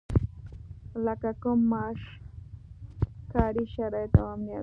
[1.05, 2.01] لکه کم معاش،
[3.33, 4.59] کاري شرايط او امنيت.